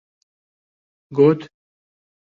Got: 1.13 1.47